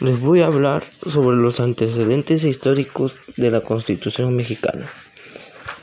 [0.00, 4.90] Les voy a hablar sobre los antecedentes históricos de la Constitución mexicana.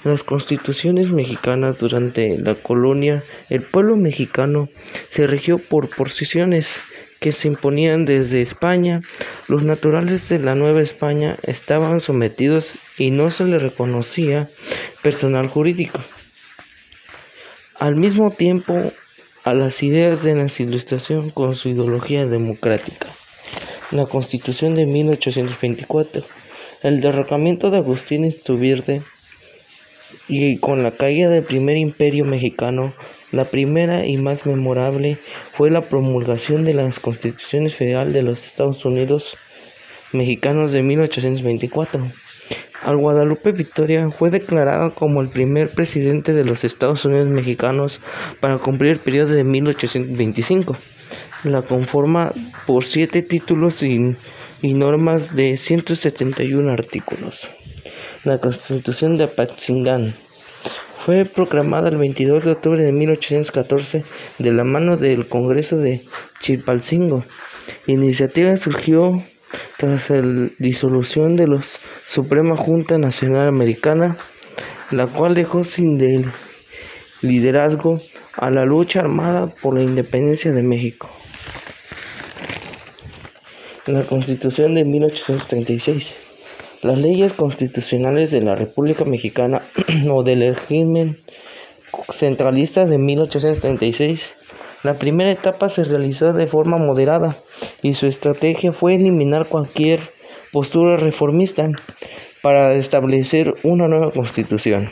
[0.04, 4.68] Las constituciones mexicanas durante la colonia, el pueblo mexicano
[5.08, 6.82] se regió por posiciones
[7.20, 9.02] que se imponían desde España.
[9.48, 14.50] Los naturales de la Nueva España estaban sometidos y no se les reconocía
[15.02, 16.02] personal jurídico.
[17.80, 18.92] Al mismo tiempo,
[19.44, 23.08] a las ideas de la Ilustración con su ideología democrática.
[23.92, 26.24] La Constitución de 1824,
[26.82, 29.04] el derrocamiento de Agustín Iturbide
[30.30, 32.94] y con la caída del primer imperio mexicano,
[33.34, 35.18] la primera y más memorable
[35.52, 39.36] fue la promulgación de las Constituciones Federal de los Estados Unidos
[40.14, 42.12] mexicanos de 1824.
[42.84, 48.00] Al Guadalupe Victoria fue declarada como el primer presidente de los Estados Unidos mexicanos
[48.40, 50.76] para cumplir el periodo de 1825.
[51.44, 52.34] La conforma
[52.66, 54.16] por siete títulos y,
[54.62, 57.50] y normas de 171 artículos.
[58.24, 60.16] La Constitución de Apatzingán
[61.06, 64.06] fue proclamada el 22 de octubre de 1814
[64.38, 66.04] de la mano del Congreso de
[66.40, 67.26] Chilpancingo.
[67.88, 69.24] Iniciativa surgió
[69.82, 71.60] tras la disolución de la
[72.06, 74.16] Suprema Junta Nacional Americana,
[74.92, 75.98] la cual dejó sin
[77.24, 78.00] liderazgo
[78.34, 81.10] a la lucha armada por la independencia de México.
[83.88, 86.16] La Constitución de 1836.
[86.84, 89.64] Las leyes constitucionales de la República Mexicana
[90.12, 91.18] o del régimen
[92.12, 94.36] centralista de 1836
[94.84, 97.38] la primera etapa se realizó de forma moderada
[97.82, 100.00] y su estrategia fue eliminar cualquier
[100.52, 101.68] postura reformista
[102.42, 104.90] para establecer una nueva constitución.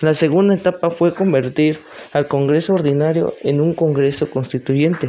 [0.00, 1.78] La segunda etapa fue convertir
[2.12, 5.08] al Congreso ordinario en un Congreso constituyente.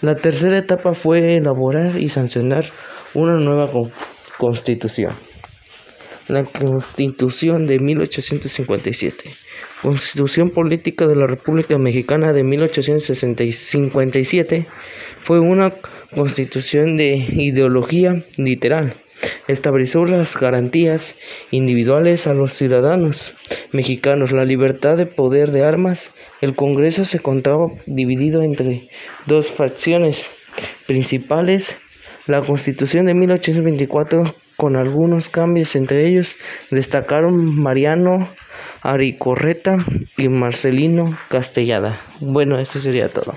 [0.00, 2.64] La tercera etapa fue elaborar y sancionar
[3.14, 3.68] una nueva
[4.38, 5.12] constitución.
[6.28, 9.30] La Constitución de 1857.
[9.82, 14.66] Constitución Política de la República Mexicana de 1857
[15.22, 15.72] fue una
[16.14, 18.92] constitución de ideología literal.
[19.48, 21.16] Estableció las garantías
[21.50, 23.34] individuales a los ciudadanos
[23.72, 26.12] mexicanos, la libertad de poder de armas.
[26.42, 28.90] El Congreso se encontraba dividido entre
[29.26, 30.30] dos facciones
[30.86, 31.78] principales.
[32.26, 34.24] La Constitución de 1824
[34.56, 36.36] con algunos cambios entre ellos
[36.70, 38.28] destacaron Mariano
[38.82, 39.84] Aricorreta
[40.16, 42.00] y Marcelino Castellada.
[42.20, 43.34] Bueno, esto sería todo.